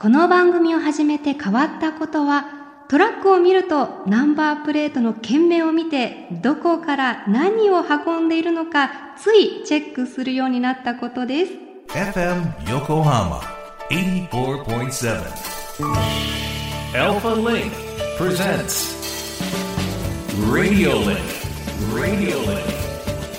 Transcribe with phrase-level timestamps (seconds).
[0.00, 11.52] この番組を始めて変わったことは、トラックを見るとナンバープレートの件名を見て、どこから何を運んでいるのか、ついチェックするようになったことです。
[11.88, 13.40] FM Yokohama
[13.90, 15.20] 84.7
[16.94, 17.70] Alpha Link
[18.16, 18.96] presents
[20.50, 21.20] Radio Link
[21.92, 22.64] Radio Link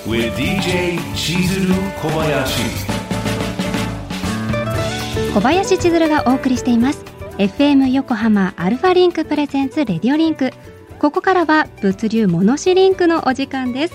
[0.06, 3.01] with DJ Chizuru Kobayashi
[5.34, 7.06] 小林千鶴がお送りしています。
[7.38, 10.52] FM 横浜 ALFALINK presents RADIO LINK。
[10.98, 13.94] ここからは物流ものしリンクのお時間です。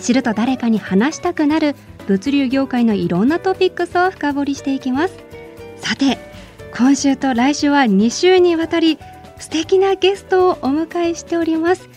[0.00, 1.74] 知ると誰かに話したくなる
[2.06, 5.16] 物流業界のいろんなトピックスを深掘りしていきます。
[5.78, 6.18] さて
[6.72, 9.00] 今週と来週は2週にわたり
[9.40, 11.88] 素敵なゲストをお迎えしております。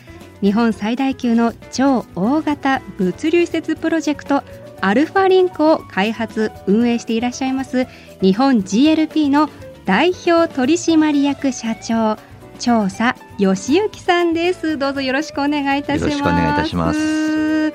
[0.41, 4.43] 日本最大級の超大型物流施設プロジェクト
[4.81, 7.87] アルファリンクを開発運営していらっしゃいます
[8.21, 9.49] 日本 GLP の
[9.85, 12.17] 代表取締役社長
[12.59, 14.77] 調査吉行さんです。
[14.77, 16.09] どうぞよろしくお願いいたします。
[16.09, 17.71] よろしくお願いいたします。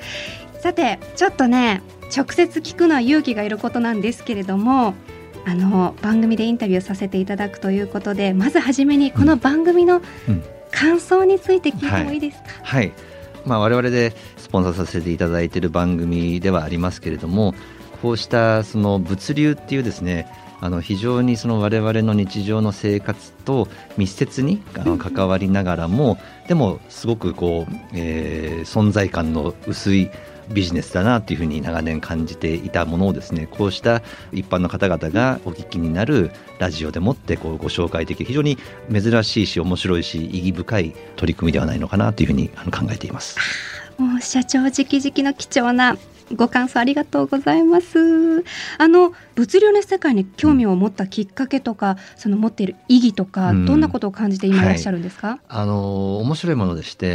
[0.61, 1.81] さてちょっとね
[2.15, 4.93] 直接聞くのは勇気がいることなんですけれども
[5.45, 10.01] あの番組でインタビューさせていただくということでまずはじめにこの番組の
[10.71, 13.14] 感想について聞いてもいいですか、うんはい、はい
[13.45, 17.53] まあ、我々でスポンサーさせていただいている番組ではありますけれども
[18.01, 20.27] こうしたその物流っていうですね
[20.61, 30.09] あの非常にその我々の日常の生活と密接にあの関わりながらも、でもすごくこう、えー、存在感の薄い
[30.49, 34.01] ビジネスだなというふうに長年感じていたものをですねこうした
[34.31, 38.57] 一般の方々がお聞きになるラジオでもってこうご紹介できる非常に
[38.91, 43.37] 珍しいし面白いし意義深い取り組みではないのかなというふうに考えています。
[43.97, 45.97] もう社長直々の貴重な
[46.33, 48.43] ご感想ありがとうございます。
[48.77, 55.27] あの物流の世界に興味を持ったきっかけとか、うん、その持っている意義とか、うん、どんなことを感じて今いらっしゃるんですか？
[55.27, 57.11] はい、あの面白いものでして、え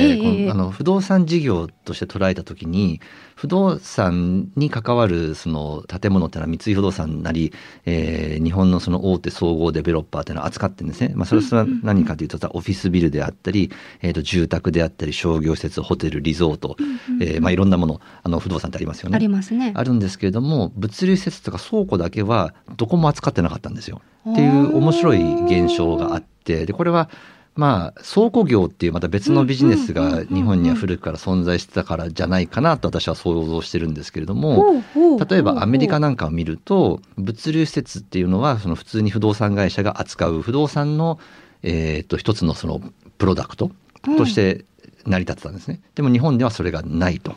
[0.48, 3.00] ー、あの不動産事業として捉えたときに
[3.34, 7.54] 不動産に関わるその建物っていうのは三井不動産なり、
[7.86, 11.12] えー、日本のその大手総合デベロッパーっていうのは扱ってるんですね。
[11.14, 13.72] まあ、それは何かというと、オフィスビルであったり、
[14.02, 16.76] えー、と住宅であったり商業施設ホテルリゾート、
[17.22, 19.16] えー、まあいろんなものあの不動産ってありますよね。
[19.16, 19.72] ありますね。
[19.74, 24.00] あるんですけれども物流施設とか倉庫だけはどこも扱ってなかったんですよ。
[24.30, 27.08] っていう面白い現象があってでこれは
[27.56, 34.82] まあ、倉庫業っていうまた別のビジネスが日本には古くから存在してたからじゃないかなと私は想像してるんですけれども
[35.28, 41.18] 例えばアメリカなんかを見ると物流施設っていうのはその普通に不動産会社が扱う不動産の、
[41.62, 42.80] えー、と一つのその
[43.18, 43.70] プロダクト
[44.16, 44.64] として
[45.04, 45.80] 成り立ってたんですね。
[45.94, 47.34] でも日本ではそれがないと。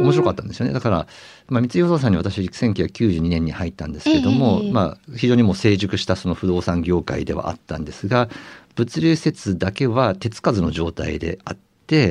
[0.00, 0.72] 面白かったんですよね。
[0.72, 1.06] だから、
[1.48, 8.28] まあ、三井不動産に私1992年に入ったんですけれども、えー、まあ、非常にもう成熟したその不動産業界ではあったんですが
[8.74, 11.65] 物流施設だけは手つかずの状態であって、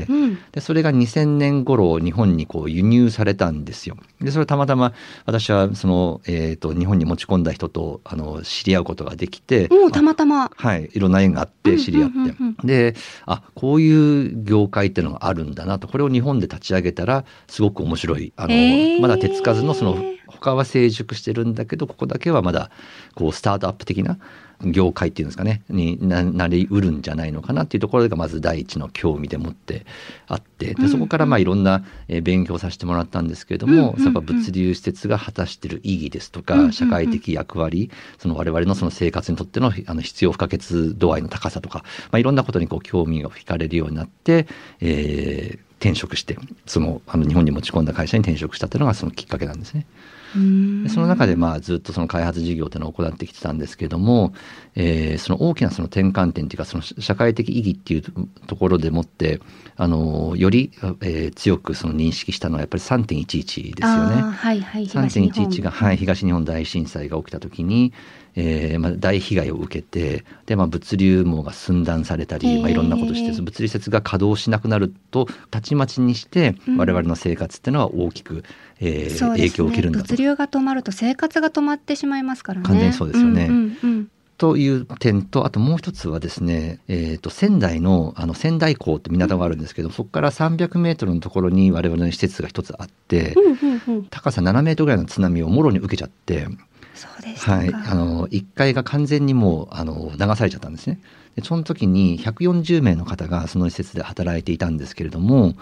[0.10, 3.98] うん、でそれが2000年頃日本にこう輸入されたんですよ。
[4.22, 4.94] でそれたまたま
[5.26, 10.52] 私はその、えーと、日本に持ち込んだ人とあの知り合うことができてもうたまたま。
[10.56, 19.98] はいいろんな縁があって知り合って、うんうんうんうん、であこういう業界っていうのがあるんだなとこれを日本で立ち上げたらすごく面白いあの、まだ手つかずのその
[20.28, 22.70] 他は成熟してるんだけどここだけはまだ
[23.16, 24.18] こうスタートアップ的な
[24.64, 29.86] 業界っていうんですかねになりうるんじゃないのかなっていうところがまず第一の興味でもって
[30.28, 31.84] あってでそこからまあいろんな
[32.24, 41.80] 勉強させてもらったんですけれども、やっぱ物流施設が果たしている意義ですとか、社会的役割その我々のその生活にとってのあの必要不可欠度合いの高さとか、
[42.12, 44.48] まあ、いろんなことにこう興味が惹かれるようになって、
[44.80, 49.86] えー、転職してそのあの日本に持ち込んだ会社に転職したというのがそのきっかけなんですね。
[50.90, 54.34] その中でまあずっとその開発事業というのを行ってきてたんですけれども、
[54.76, 58.02] えー、その大きなその転換点というかその社会的意義っていう
[58.46, 59.40] ところでもって
[59.78, 60.72] あのより、
[61.02, 64.22] えー、強くその認識したのはやっぱり3.11ですよね。
[64.22, 67.94] はいはい、3.11が、はい、東日本大震災が起きた時に、
[68.36, 78.44] えーまあ、大被害を受けてで、まあ、物流網が寸断されたり、まあ、いろんなことして物流施設が稼働しなくなるとたちまちにして我々の生活っていうのは大きく、
[78.80, 82.66] えー、影響を受けるんだと、物流が止まると生活が止まってしまいますからね。
[82.66, 83.46] 完全にそうですよね。
[83.46, 84.08] うんうんうん
[84.38, 93.34] という点と、あともう一つはですね、えっ、ー、と、仙台の、あの、仙台港って港があるんですけど、そこから300メートルのところに我々の施設が一つあって、
[94.10, 96.48] 高さ7メートルぐらいの津波をもろに受けちゃって。
[97.38, 101.00] はい、あの1階が完全にもうあの流されちゃったんですね。
[101.36, 105.54] でその時に140名の方がその施設で働いていたんですけれども、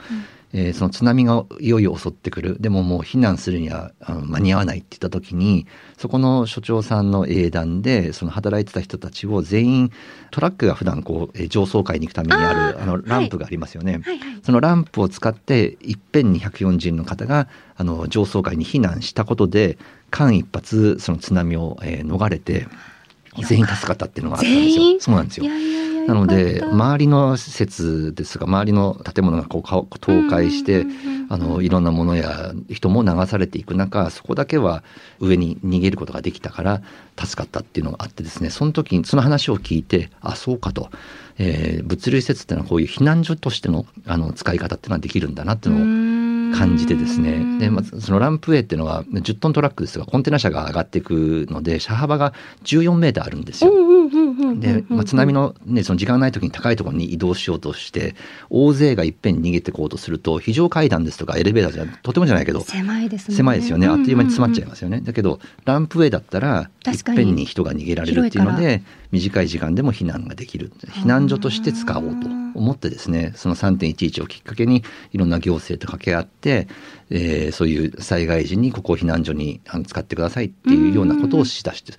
[0.53, 5.65] えーその津波がいよいよ襲ってくるでももう避難するにはあの間に合わないって言った時に
[5.97, 9.91] そこの所長さんの英断でその働いてた人たちを全員
[10.29, 13.93] トラックが普段こうえー上層階に行くためにあるあのランプがありますよね。
[13.93, 14.39] はいはい。
[14.43, 19.79] そのランプを使っていっぺんに140人の方があの上層階に避難したことで
[20.13, 22.67] 間一髪その津波を、えー逃れて
[23.47, 24.99] 全員助かったっていうのがあったんですよ。
[24.99, 25.47] そうなんですよい。
[25.47, 26.07] やいやいや。
[26.07, 29.69] なので周りの施設ですが周りの建物がこうか
[29.99, 30.85] 倒壊して
[31.29, 34.83] あのいろんなものや人も流されていく中そこだけは
[35.19, 36.81] 上に逃げることができたから
[37.17, 40.89] 助かったっていうのがあってですねその時にその話を聞いてあそうかと、
[41.37, 45.85] えー物流施設っていうのはこういう避難所としてのあの使い方っていうのはできるんだなっていうのを
[46.53, 47.59] 感じてですね。
[47.59, 52.33] で、まあ、そのランプウェイっていうのは10トントラックですがコンテナ車が上がっていくので車幅が
[52.63, 53.71] 14メーターあるんですよ。
[53.71, 53.92] うん
[54.59, 58.15] で、まあ、津波の,、ね、その時間がない時に高いところに移動しようとして
[58.49, 63.37] 大勢がいっぺんに逃げていこうとすると非常階段ですとかエレベーターじゃとてもじゃないけど狭いですね。
[63.37, 64.73] 狭いですよねあっという間に詰まっちゃいす。
[64.73, 76.67] ますよね、だけどランプウェイだったらいっぺんに人が逃げられるっていうので短い時間でも避難ができる避難所として使おうと思ってですねその3.11をきっかけにいろんな行政と掛け合って、
[77.09, 81.93] えーそういう災害時にここを避難所に使ってくださいっていうようなことをしだして。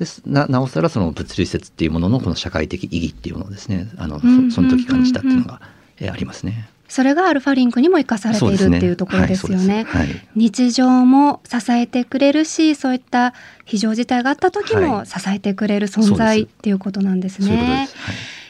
[0.00, 0.22] です。
[0.24, 3.88] ななおさらその物流施設っていうもののこの社会的意義っていうものをですね。
[3.98, 5.60] あのうんそその時感じたっていうのが、
[5.98, 6.68] えーありますね。
[6.88, 9.84] それがアルファリンクにも生かされているっていうところですよね。
[9.84, 10.26] はいはい。
[10.34, 15.06] 日常も支えてくれるし、そういった非常事態があった時もはい。
[15.06, 17.88] 支えてくれる存在っですていうことなんですね。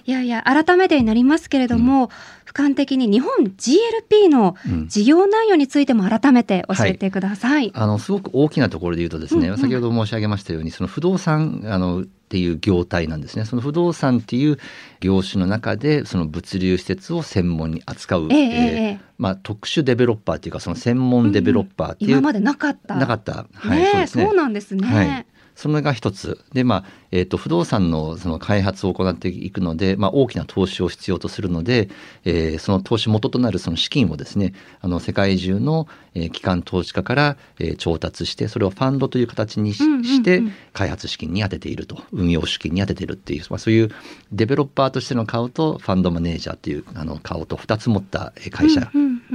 [0.06, 0.14] いい。
[0.14, 2.10] やいや、改めてになりますけれども、
[2.50, 7.70] 俯瞰的に日本 GLP のうん事業内容についても改めて教えてください。
[7.74, 9.54] あのすごく大きなところで言うとですね、うん。
[9.54, 13.44] うん先ほど申し上げましたようにその不動産あのっていう業態なんですね。
[13.44, 14.58] その不動産っていう
[15.00, 19.00] 業種の中でその物流施設を専門に扱う、ええええええ。
[19.18, 22.94] まあ、特殊デベロッパーっていうかその専門デベロッパーっていう、今までなかった。
[22.94, 24.24] なかった、はいねえそうですね。
[24.24, 24.86] そうなんですね。
[24.88, 26.44] はいそれが一つ。
[26.52, 31.88] で、まあえー、と不動産のその開発を行っていくので、まあ、大きな投資を必要とするので、
[32.24, 40.22] えーその投資元となるその資金をですねあの世界中の、えー機関投資家から、えー調達してそれをファンドという形にし,、うんうんうん。
[40.22, 40.42] て
[40.72, 42.02] 開発資金に充てていると。
[42.12, 43.90] 運用資金に充てているっていう、まあ、そういう
[44.32, 48.90] デベロッパーとしての顔とファンドマネージャーっていうあの顔と2つ持ったえー会社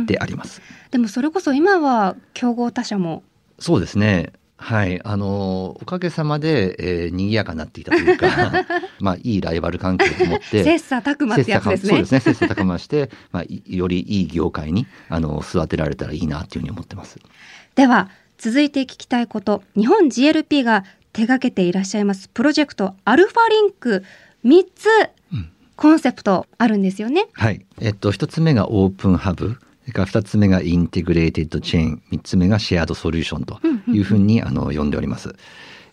[0.05, 0.61] であります。
[0.91, 3.23] でもそれこそ今は競合他社も。
[3.59, 4.33] そうですね。
[4.65, 4.99] はい。
[5.03, 8.65] あの、おかげさまで、えー、賑やかになっていたというか、
[8.99, 11.89] まあ、いいライバル関係を持って、 切磋琢磨ってやつですね。
[11.89, 12.19] そうですね。
[12.19, 17.19] 切磋琢磨して、まあ、いよりいい業界に、あの、育てられたらいいなっていうふうに思ってます。
[17.75, 20.83] では続いて聞きたいこと日本 GLP が
[21.13, 24.03] 手掛けていらっしゃいますプロジェクト ALFALINK
[24.45, 24.87] 3つ
[25.33, 27.27] うんコンセプトあるんですよね。
[27.33, 27.65] はい。
[27.81, 29.57] えっと、一つ目が open hub。
[29.81, 32.01] それから二つ目が integrated chain。
[32.11, 35.35] 三つ目が shared solution というふうに、あの、呼んでおります。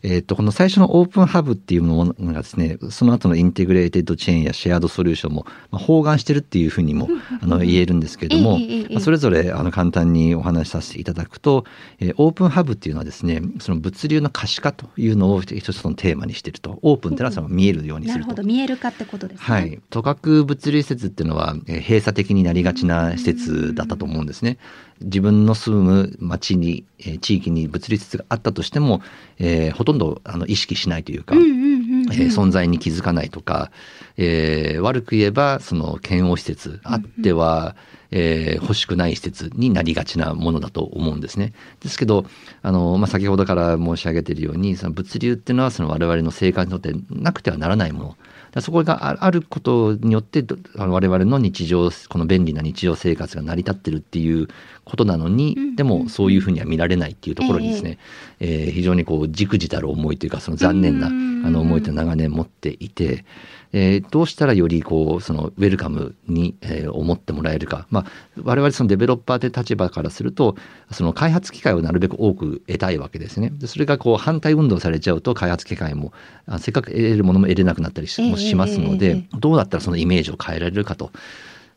[0.02, 7.08] えっと、この最初の open hub っていうものがですね、その後の integrated chain や shared solution も、まあ、包含してるっていうふうにも、
[7.40, 8.58] あの、言えるんですけれども
[8.90, 11.64] まあそれぞれ、あの、簡単にお話しさせていただくと、
[12.00, 16.80] えーオープンハブっていうのはですね、その物流の可視化というのを一つのテーマにしていると。
[16.82, 18.42] オープンっていうのはその見えるようにするとなるほど。
[18.42, 19.44] 見えるかってことですね。
[19.44, 19.80] はい。
[19.90, 24.58] 都核物流施設っていうのは、えー閉鎖的になりがちな施設だったと思うんですね。
[25.04, 29.00] 自分の住む町に、えー地域に物流施設があったとしても、
[29.38, 33.70] えーほとんどあの意識しないというか、存在に気づかないとか、
[34.16, 37.76] えー悪く言えばその検温施設あっては、
[38.11, 41.52] えー欲しくない施設になりがちなものだと思うんですね。
[41.80, 42.25] ですけど
[42.62, 48.16] あの、まあ、先ほどから申し上げているようにその物流っていうのはその我々の生活にとってなくてはならないもの。
[48.61, 50.44] そこがああることによって
[50.76, 54.49] 我々の日常この便利な日常生活が成り立ってるっていう
[54.84, 57.98] ことなのに、うんでもそういうふうには見られないっていうところにですね、
[58.40, 63.24] えー非常にこうじくじたる思いというかその残念なあうんの思いと長年持っていて、
[63.72, 68.06] えーどうしたらよりこうそのウェルカムに、えー思ってもらえるか、まあ、
[68.42, 70.56] 我々そのデベロッパーという立場からすると
[70.90, 73.50] その開発機会をなるべく多く得たいわけですね。
[73.50, 76.12] でそれがこう反対運動されちゃうと開発機会も
[76.46, 79.24] あせっかく得れるものも得れなくなったりもしますのえええでえ。
[79.38, 81.10] どうだったらそのイメージを変えられるかと。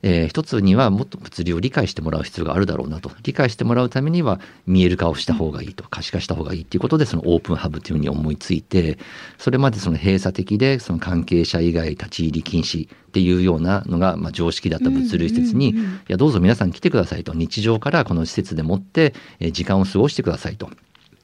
[0.02, 3.12] えー一つにはもっと物流を理解してもらう必要があるだろうなと。
[3.24, 5.86] 理解してもらうためには見える化をした方がいいと。
[5.90, 8.98] 可視化した方がいいっていうことでそのオープンハブというふうに思いついて
[9.38, 15.76] それまでその閉鎖的でその関係者以外立ち入り禁止っていうようなのがまあ常識だった物流施設に、い
[16.10, 17.34] やどうぞ皆さん来てくださいと。
[17.34, 20.70] 日常からこの施設でもってえー時間を過ごしてくださいと。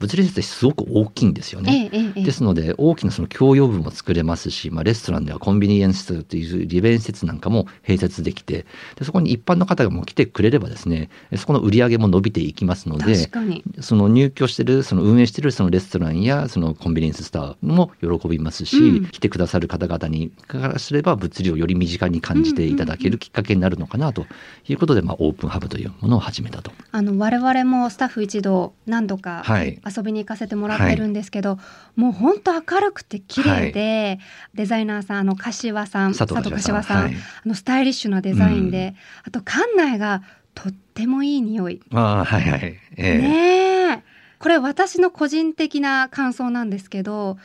[0.02, 2.12] 物理施設ってすごく大きいんですよね。
[2.14, 8.66] ですので大きなその共用部も作れますし、まあ、レストランではコンビニエンスという利便施設なんかも併設できて
[8.96, 24.26] でそこに一般の方がもう来てくれればですねそこの売り上げも伸びていきますので確かにその入居してるその運営してるそのレストランやそのコンビニエンススターも喜びますし、うん来てくださる方々にからすれば物理をより身近に感じていただけるきっかけになるのかなと
[24.68, 26.72] いうことで、まあ、 open hub というものを始めたと。
[26.90, 31.58] あの我々もスタッフ一同何度かはい遊びに行かせてもらってるんですけど、
[31.96, 34.18] もう本当明るくて綺麗で、
[34.54, 36.14] デザイナーさんあの柏さん。
[36.14, 37.14] 佐藤柏さんはい。
[37.14, 38.94] あのスタイリッシュなデザインで、
[39.24, 40.22] あと館内が
[40.54, 41.80] とってもいい匂い。
[41.92, 42.62] ああはいはい。
[42.64, 43.18] ええ。
[43.18, 44.02] ねえ。
[44.38, 47.38] これ私の個人的な感想なんですけど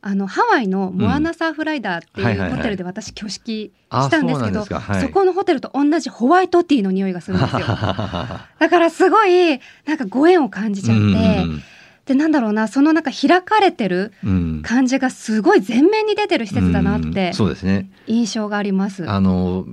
[0.00, 2.56] あのハワイのモアナサーフライダーっていうはいはいはい。
[2.58, 4.74] ホテルで私挙式あしたんですけどそ
[5.10, 7.60] このホテルと同じホワイトティーの匂いがするんですよ。
[7.66, 11.62] だからすごいなんかご縁を感じちゃって、うん
[12.08, 17.90] でなんだろうなそのなんか開かれてるうん感じがすごい前面に出てる施設だなってうんそうですね。
[18.06, 19.08] 印象があります。
[19.08, 19.66] あの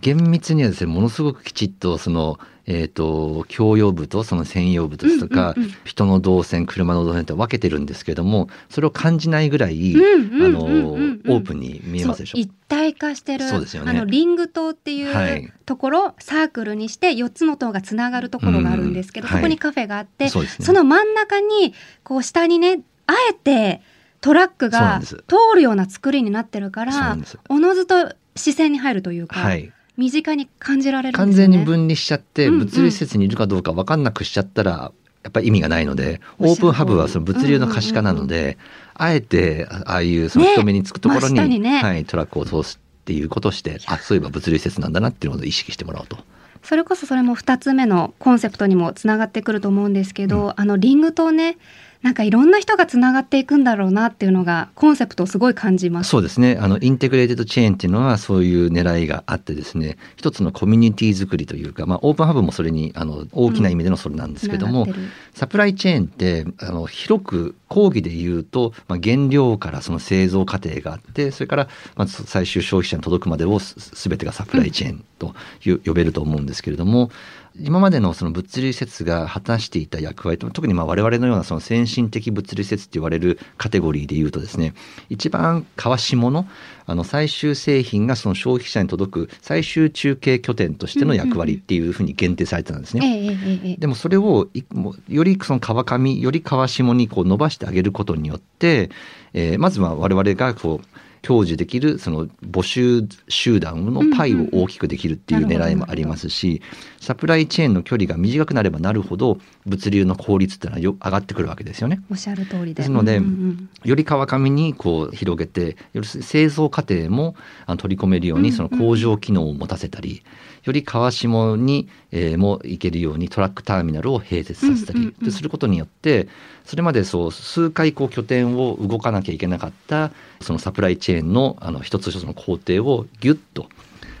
[0.00, 5.74] 厳密にはですねものすごくきちっとそのえー、と共用部とその専用部ですとか、うんうんうん。
[5.84, 11.22] 人の動線車の動線って分けてるんですけどもそれを感じないぐらい、うんうんあのうんうんうん。
[11.28, 12.36] オープンに見えますでしょ？
[12.36, 13.90] そう一体化してるそうですよね。
[13.90, 15.44] あのリング塔っていはい。
[15.44, 19.40] うところ、サークルにして4つの塔がつながるところがあるんですけど、うんはい。
[19.40, 20.66] そこにカフェがあってそうですね。
[20.66, 23.80] その真ん中にこう下にねあえて
[24.20, 25.16] トラックが通
[25.54, 27.16] るような作りになってるから
[27.48, 31.32] おのずと視線に入るというか、はい身近に感じられるん完。
[31.32, 32.58] 全に分離しちゃってうんうん。
[32.60, 38.58] 物理施設にいるかどうか分かんなくしちゃったらやっぱり意味がないのでオープンハブはその物流の可視化なので、
[38.94, 41.80] あえてああいうその人目につくところに,、ねね。
[41.80, 46.18] はい、トラックを通すっていうことをしてあそういえば物流施設なんだなっていうのを意識してもらおうと。
[46.62, 51.56] それこそそれも2つ目のコンセプトにもつながってくると思うんですけど、あのリンクとね
[52.02, 56.10] なんかいろんな人がつながっていくんだろうなっていうのがコンセプトをすごい感じます。
[56.10, 56.58] そうですね。
[56.60, 59.96] あの integrated chain っていうのはそういう狙いがあってですね。
[60.16, 77.10] 一つのコミュニティ作りというか、まあ、 open hub もそれにあの大きな意味でのそれなんですけども、つながってるサプライチェーンってあの広く講義で言うと、まあ、原料からその製造過程があってそれからまず最終消費者に届くまでをす全てがサプライチェーンという呼べると思うんですけれども
[77.58, 84.74] 今までのその物流施設が果たしていた役割と特にまあ我々のようなその先進的物流施設って言われるカテゴリーで言うとですね
[85.10, 86.46] 一番川下の
[86.84, 93.76] あの最終製品がその消費者に届く最終中継拠点としての役割っていうふうに限定されてたんですね。
[93.78, 98.90] でもそれをいもうよりその川上より川下にこう伸ばしてあげることによって、
[99.34, 100.91] えーまずは我々がこう
[101.22, 106.60] 享受できるその募集集団のパイを大きくできるっていう狙いもありますし、
[107.00, 112.00] サプライチェーンの距離が短くなればなるほど物流の効率っていうのはよ上がってくるわけですよね。
[112.10, 112.74] おっしゃる通りで。
[112.74, 117.36] ですのでうんうんより川上にこう広げてより製造過程も
[117.66, 120.22] あの取り込めるようにうんうんその工場機能を持たせたり、
[120.64, 126.28] より川下に、えーも行けるようにトラックターミナルを併設させたり、することによって
[126.64, 133.68] それまでそう数回こう拠点を動かなきゃいけなかったそのサプライチェーンのあの一つ一つの工程をギュッと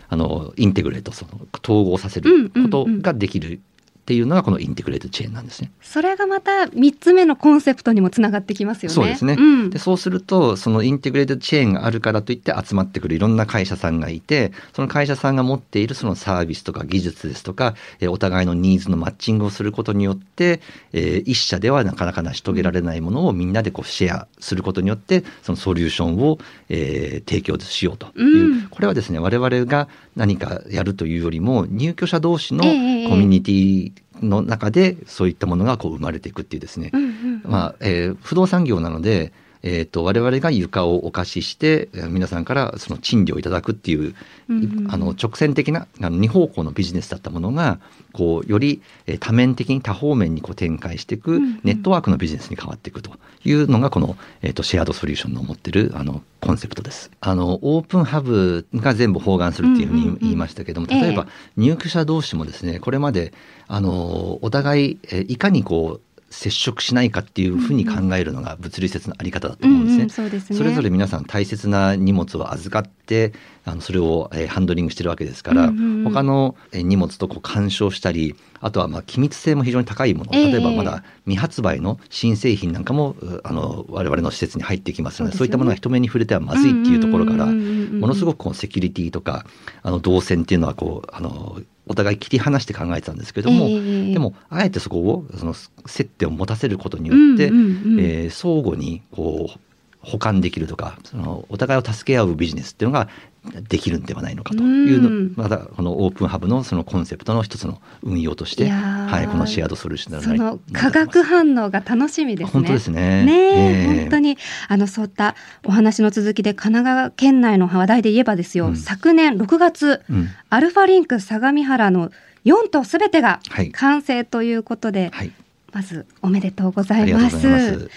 [0.08, 3.60] あのインテグレートその統合させることができる
[4.02, 5.70] っていうのがこのインテグレートチェーンなんですね。
[5.80, 8.94] それがまた3つ目のコンセプトにもつながってきますよね。
[8.94, 9.36] そうですね。
[9.36, 9.70] ん。
[9.70, 20.60] でそうするとそのインテグレートチェーンがあるからといって集まってくるいろんな会社さんがいてその会社さんが持っているそのサービスとか技術ですとか、えーお互いのニーズのマッチングをすることによって、
[20.92, 28.68] えー一社ではなかなか成し遂げられないものをみんなでこうシェアすることによってそのソリューションを、えー提供しようという、うん。
[28.68, 33.91] これはですね我々が何かやるというよりも入居者同士のコミュニティ
[34.22, 37.42] の中でそういったものがこう生まれていくっていうですね、うんうんうん。
[37.44, 44.14] まあえー不動産業なので、えー、と我々が床をお貸ししてえー皆さんからその賃料をいただくっていう、
[44.48, 44.92] うんうんうん。
[44.92, 47.78] あの直線的なあの二方向のビジネスだったものが
[48.12, 51.60] こうよりえー多面的に多方面にこう展開していくうんうん。
[51.64, 53.12] ネットワークのビジネスに変わっていくと
[53.44, 57.10] いうのがこの、えー、とシェアードソリューションの持ってるあのコンセプトです。
[57.20, 60.18] あのオープンハブが全部包含するっていうふうにうんうんうん。
[60.20, 61.26] 言いましたけども、ええ例えば
[61.56, 63.32] 入居者同士もですねこれまで
[63.68, 69.96] あのお互いえーいかにこう接触しないかっていうふうに考えるのが物理施設のあり方だと思うんですね。
[69.96, 70.58] うんうんそすね。
[70.58, 73.34] それぞれ皆さん大切な荷物を預かって
[73.64, 76.04] あのそれを、えーハンドリングしてるわけですから、うんうんうん。
[76.04, 80.52] 他のえー荷物とこう干渉したりあとはまあ機密性も非常に高いものええ。
[80.52, 85.38] 例えばまだ未発売の新製品なんかもうあの我々の施設に入ってきますのでね。
[85.38, 88.00] そうういったものが人目に触れてはまずいっていうところからうんうんうんうんうん。
[88.00, 89.44] ものすごくこうセキュリティとか
[89.82, 95.54] あの動線っていうのはこうあのお互い切り離して考えてたんですけども、ええでもあえてそこをその
[95.86, 98.00] 接点を持たせることによって、うんうんうん。
[98.00, 99.60] えー相互にこう
[100.02, 103.08] 補完できるとかそのお互いを助け合うビジネスっていうのが
[103.44, 105.34] できるんではないのかというの、うん。
[105.36, 112.52] またこのオープンハブのそのコンセプトの一つの運用として、はい、このシェアドソリューションその化学反応が楽しみですね。
[112.52, 113.24] 本当ですね。
[113.24, 114.00] ねえええ。
[114.02, 115.34] 本当にあのそういった
[115.64, 118.76] お話の続きで神奈川県内の話題で言えばですよ、うん。
[118.76, 120.28] 昨年6月うん。
[120.48, 122.10] アルファリンク相模原の
[122.44, 123.72] 4棟すべてがはい。
[123.72, 125.32] 完成ということで、はい、
[125.72, 127.90] まずおめでとうございます。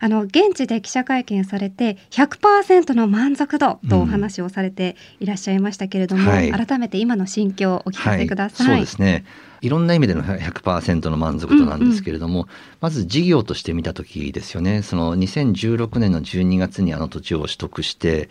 [0.00, 8.66] あの現地で記者会見されて100%の満足度とお話をされていらっしゃいましたけれども、はい改めて今の心境をお聞かせください。
[8.66, 9.24] はい、そうですね。
[9.60, 12.48] いろんな意味での100%の満足度なんですけれども、
[12.80, 14.82] まず事業として見た時ですよね。
[14.82, 18.30] その2016年の12月にあの土地を取得して、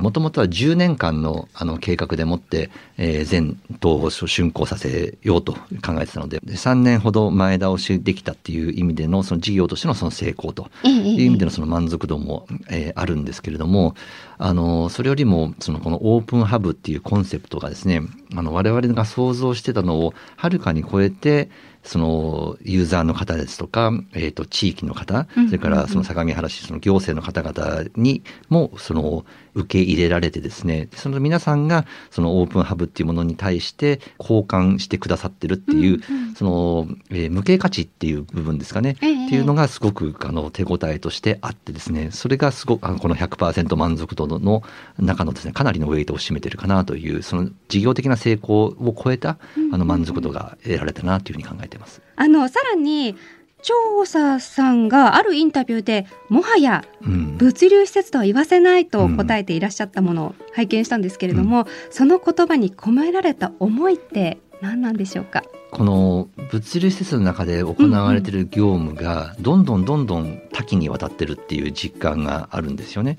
[0.00, 5.60] もともとは10年間のあの計画でもって、えー全棟を竣工させようと考
[6.00, 10.70] えてたので、3年ほど前倒しできたっていう意味でのその事業としてのその成功と
[11.12, 13.94] いう意味でのその満足度も、えーあるんですけれども、
[14.38, 18.02] あの、それよりも、そのこのオープンハブっていうコンセプトがですね、
[18.34, 21.50] あの、我々が想像してたのをはるかに超えて、
[21.82, 36.34] そのユーザーの方ですとか、えっ、と、地域の方、うんそれからその相模原市、その行政の方々にも、その、受け入れられてですね、その皆さんが、そのオープンハブっていうものに対して交換してくださってるっていう、うんうん。
[36.34, 39.26] その、えー無形価値っていう部分ですかね、ええ。
[39.26, 44.62] っていうのがすごくあの手応えとしてあってですねそれがすごくあのこの100%満足度の
[44.98, 49.38] 中のですねかなりのウェイトを占めてるかなというその事業的な成功を超えた
[49.72, 52.02] あの満足度が得られたなというふうに考えています。
[52.16, 53.16] あのさらに
[53.62, 65.42] 調査さんがあるインタビューでもはやうん物流施設とは言わせないと答えていらっしゃったものを拝見したんですけれども、その言葉に込められた思いって何なんでしょうか？
[65.70, 73.16] この物流施設の中で行われている業務がどんどんどんどん多岐にわたってるっていう実感があるんですよね。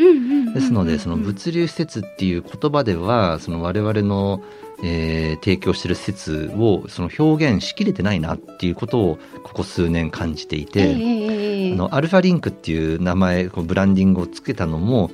[0.54, 4.44] ですのでその物流施設っていう言葉ではその我々の、
[4.84, 10.98] えー提供している施設をその表現しきれてないなっていうことをここ数年感じていて、ええええ
[11.66, 15.10] ええあのアルファリンクっていう名前こうブランディングをつけたのも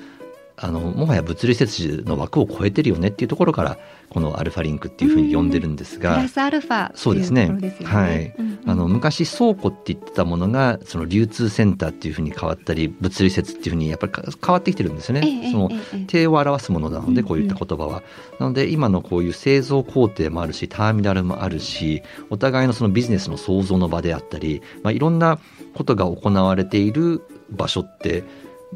[0.60, 3.78] あのもはや物流施設の枠を超えてるよねっていうところから
[4.10, 6.28] このアルファリンクっていうふうに呼んでるんですがプラ。
[6.28, 7.52] スアルファそうですね
[7.84, 15.22] はいうんうんあの昔倉庫って言ってたものがその流通センターっていうふうに変わったり物流施設っていうふうにやっぱりか変わってきてるんですよね。
[15.24, 15.70] ええその
[16.08, 18.04] 手を表すものなのうんうんでこういった言葉は。
[18.40, 25.40] なので今のこういう製造工程もあるしターミナルもあるしお互いのそのビジネスの創造の場であったり、まあ、いろんな
[25.76, 28.24] ことが行われている場所って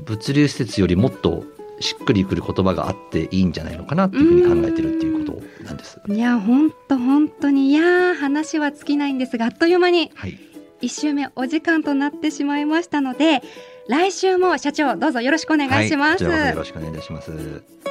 [0.06, 1.44] 物流施設よりもっと
[1.82, 6.00] しっくりくる言葉があっていいんじゃないのかなっていうふうに考えてるっていうことなんです。
[6.08, 10.38] いや本当本当にいやー話は尽きないんですがあっという間にはい、
[10.82, 13.42] 一週目お時間となってしまいましたので
[13.88, 16.24] 来週も社長どうぞよろしくお願いします。
[16.26, 17.91] はい、よろしくお願いいたします。